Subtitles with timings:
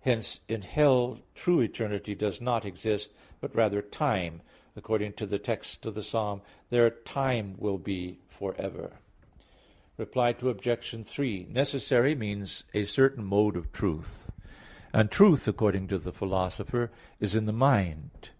[0.00, 4.40] Hence in hell true eternity does not exist, but rather time;
[4.74, 9.46] according to the text of the Psalm "Their time will be for ever" (Ps.
[9.98, 9.98] 80:16).
[9.98, 11.06] Reply Obj.
[11.06, 14.30] 3: Necessary means a certain mode of truth;
[14.94, 16.90] and truth, according to the Philosopher (Metaph.
[17.20, 18.30] vi), is in the mind.